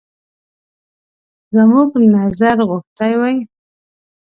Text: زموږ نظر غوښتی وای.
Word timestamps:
زموږ 1.55 1.89
نظر 2.15 2.57
غوښتی 2.69 3.13
وای. 3.19 3.35